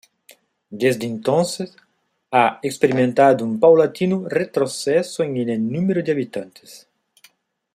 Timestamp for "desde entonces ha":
0.71-2.57